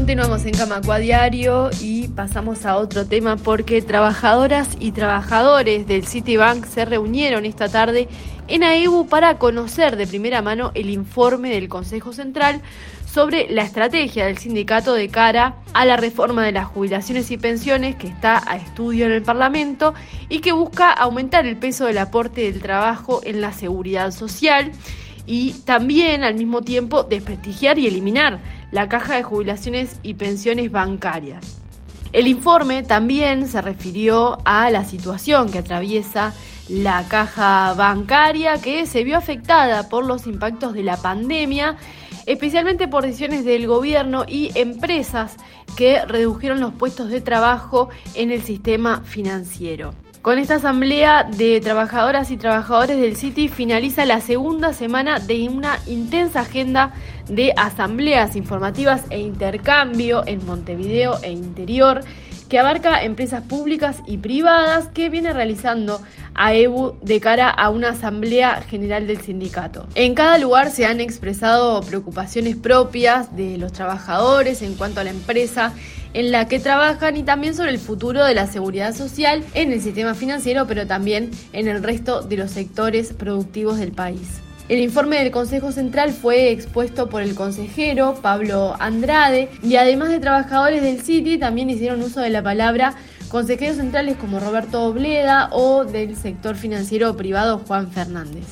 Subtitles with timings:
[0.00, 6.64] Continuamos en Camacua Diario y pasamos a otro tema porque trabajadoras y trabajadores del Citibank
[6.64, 8.08] se reunieron esta tarde
[8.48, 12.62] en AEBU para conocer de primera mano el informe del Consejo Central
[13.06, 17.94] sobre la estrategia del sindicato de cara a la reforma de las jubilaciones y pensiones
[17.96, 19.92] que está a estudio en el Parlamento
[20.30, 24.72] y que busca aumentar el peso del aporte del trabajo en la seguridad social
[25.26, 28.40] y también al mismo tiempo desprestigiar y eliminar
[28.72, 31.60] la caja de jubilaciones y pensiones bancarias.
[32.12, 36.34] El informe también se refirió a la situación que atraviesa
[36.68, 41.76] la caja bancaria que se vio afectada por los impactos de la pandemia,
[42.26, 45.36] especialmente por decisiones del gobierno y empresas
[45.76, 49.94] que redujeron los puestos de trabajo en el sistema financiero.
[50.22, 55.78] Con esta asamblea de trabajadoras y trabajadores del City finaliza la segunda semana de una
[55.86, 56.92] intensa agenda
[57.26, 62.02] de asambleas informativas e intercambio en Montevideo e interior
[62.50, 66.02] que abarca empresas públicas y privadas que viene realizando
[66.34, 69.86] AEBU de cara a una asamblea general del sindicato.
[69.94, 75.10] En cada lugar se han expresado preocupaciones propias de los trabajadores en cuanto a la
[75.10, 75.72] empresa
[76.14, 79.80] en la que trabajan y también sobre el futuro de la seguridad social en el
[79.80, 84.40] sistema financiero, pero también en el resto de los sectores productivos del país.
[84.68, 90.20] El informe del Consejo Central fue expuesto por el consejero Pablo Andrade y además de
[90.20, 92.94] trabajadores del City también hicieron uso de la palabra
[93.30, 98.46] consejeros centrales como Roberto Obleda o del sector financiero privado Juan Fernández.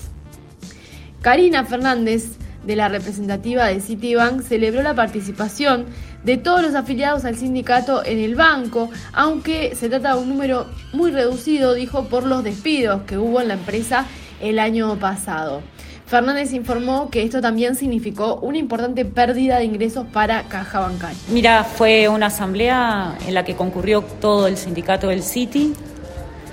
[1.22, 5.86] Karina Fernández de la representativa de Citibank celebró la participación
[6.24, 10.66] de todos los afiliados al sindicato en el banco, aunque se trata de un número
[10.92, 14.06] muy reducido, dijo, por los despidos que hubo en la empresa
[14.40, 15.62] el año pasado.
[16.06, 21.18] Fernández informó que esto también significó una importante pérdida de ingresos para Caja Bancaria.
[21.28, 25.74] Mira, fue una asamblea en la que concurrió todo el sindicato del City.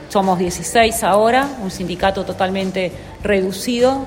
[0.09, 2.91] Somos 16 ahora, un sindicato totalmente
[3.23, 4.05] reducido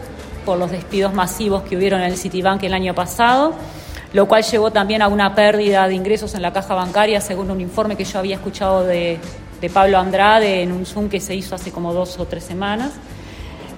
[0.48, 3.52] por los despidos masivos que hubieron en el Citibank el año pasado,
[4.14, 7.60] lo cual llevó también a una pérdida de ingresos en la caja bancaria, según un
[7.60, 9.20] informe que yo había escuchado de,
[9.74, 12.92] Pablo Andrade en un Zoom que se hizo hace como dos o tres semanas.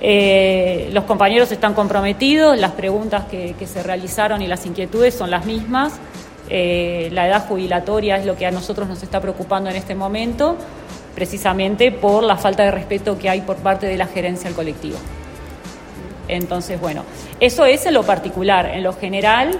[0.00, 5.46] Eh, los compañeros están comprometidos, las preguntas que, se realizaron y las inquietudes son las
[5.46, 5.94] mismas.
[6.50, 10.56] Eh, la edad jubilatoria es lo que a nosotros nos está preocupando en este momento,
[11.16, 14.98] precisamente por la falta de respeto que hay por parte de la gerencia al colectivo.
[16.34, 17.04] Entonces, bueno,
[17.40, 18.66] eso es en lo particular.
[18.66, 19.58] En lo general,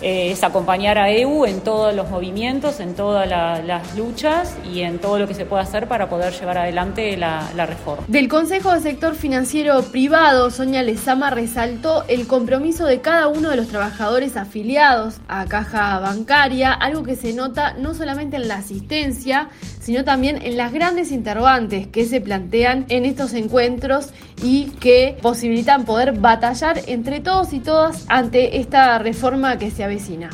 [0.00, 4.98] eh, es acompañar a EU en todos los movimientos, en todas las luchas y en
[4.98, 8.04] todo lo que se pueda hacer para poder llevar adelante la, reforma.
[8.06, 13.56] Del Consejo de Sector Financiero Privado, Sonia Lezama resaltó el compromiso de cada uno de
[13.56, 19.48] los trabajadores afiliados a Caja Bancaria, algo que se nota no solamente en la asistencia,
[19.80, 24.10] sino también en las grandes interrogantes que se plantean en estos encuentros
[24.42, 30.30] y que posibilitan poder batallar entre todos y todas ante esta reforma que se avecina.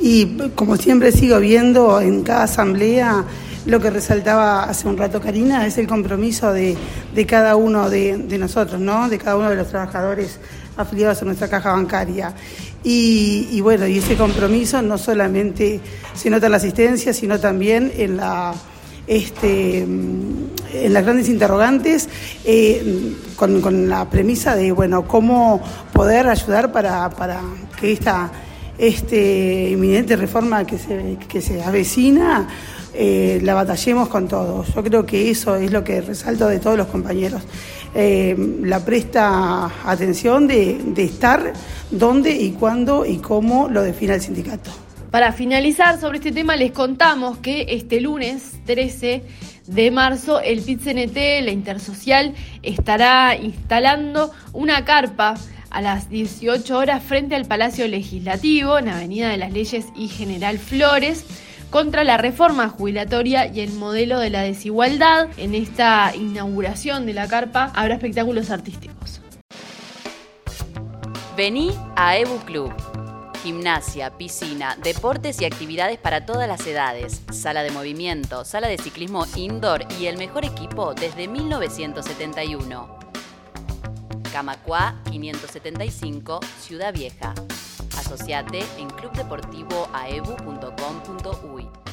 [0.00, 3.24] Y como siempre sigo viendo en cada asamblea,
[3.66, 6.76] lo que resaltaba hace un rato Karina es el compromiso de,
[7.26, 9.08] cada uno de, nosotros, ¿no?
[9.08, 10.38] de cada uno de los trabajadores
[10.76, 12.32] afiliados a nuestra caja bancaria.
[12.84, 15.80] Y, bueno, y ese compromiso no solamente
[16.14, 18.54] se nota en la asistencia, sino también en la
[19.06, 22.08] este, en las grandes interrogantes
[22.44, 25.62] eh, con, la premisa de bueno cómo
[25.94, 27.10] poder ayudar para,
[27.80, 28.30] que esta
[28.78, 32.48] este, inminente reforma que se, que se avecina
[32.94, 34.74] eh, la batallemos con todos.
[34.74, 37.42] Yo creo que eso es lo que resalto de todos los compañeros.
[37.94, 41.52] Eh, la presta atención de, de estar
[41.90, 44.70] dónde y cuándo y cómo lo define el sindicato.
[45.10, 49.22] Para finalizar sobre este tema les contamos que este lunes 13
[49.68, 55.34] de marzo el PIT-CNT, la Intersocial, estará instalando una carpa
[55.70, 60.58] a las 18 horas frente al Palacio Legislativo en Avenida de las Leyes y General
[60.58, 61.24] Flores
[61.70, 65.28] contra la reforma jubilatoria y el modelo de la desigualdad.
[65.36, 69.20] En esta inauguración de la carpa habrá espectáculos artísticos.
[71.36, 72.72] Vení a Ebu Club
[73.38, 79.24] gimnasia, piscina, deportes y actividades para todas las edades, sala de movimiento, sala de ciclismo
[79.36, 82.97] indoor y el mejor equipo desde 1971.
[84.32, 87.34] Camacuá 575, Ciudad Vieja.
[87.96, 91.87] Asociate en clubdeportivoaebu.com.uy.